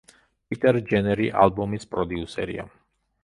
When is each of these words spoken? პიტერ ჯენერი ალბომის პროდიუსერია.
პიტერ 0.53 0.79
ჯენერი 0.91 1.27
ალბომის 1.43 1.87
პროდიუსერია. 1.93 2.67